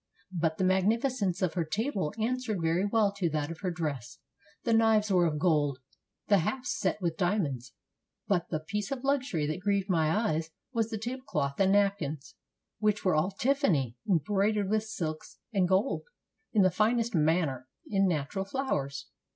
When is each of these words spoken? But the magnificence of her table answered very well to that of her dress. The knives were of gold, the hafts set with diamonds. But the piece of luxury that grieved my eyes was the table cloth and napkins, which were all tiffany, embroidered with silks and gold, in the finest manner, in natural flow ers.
But 0.31 0.57
the 0.57 0.63
magnificence 0.63 1.39
of 1.43 1.53
her 1.53 1.63
table 1.63 2.11
answered 2.17 2.59
very 2.59 2.87
well 2.87 3.11
to 3.17 3.29
that 3.29 3.51
of 3.51 3.59
her 3.59 3.69
dress. 3.69 4.17
The 4.63 4.73
knives 4.73 5.11
were 5.11 5.27
of 5.27 5.37
gold, 5.37 5.77
the 6.27 6.39
hafts 6.39 6.75
set 6.75 6.99
with 7.03 7.17
diamonds. 7.17 7.73
But 8.27 8.49
the 8.49 8.59
piece 8.61 8.89
of 8.89 9.03
luxury 9.03 9.45
that 9.45 9.59
grieved 9.59 9.91
my 9.91 10.09
eyes 10.09 10.49
was 10.73 10.89
the 10.89 10.97
table 10.97 11.21
cloth 11.27 11.59
and 11.59 11.71
napkins, 11.73 12.33
which 12.79 13.05
were 13.05 13.13
all 13.13 13.29
tiffany, 13.29 13.95
embroidered 14.09 14.71
with 14.71 14.85
silks 14.85 15.37
and 15.53 15.69
gold, 15.69 16.05
in 16.51 16.63
the 16.63 16.71
finest 16.71 17.13
manner, 17.13 17.67
in 17.85 18.07
natural 18.07 18.45
flow 18.45 18.77
ers. 18.79 19.05